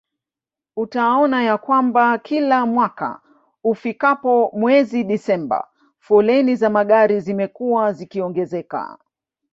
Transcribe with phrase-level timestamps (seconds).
[0.77, 3.21] Utaona ya kwamba kila mwaka
[3.63, 5.67] ufikapo mwezi Desemba
[5.99, 8.97] foleni za magari zimekuwa zikiongezeka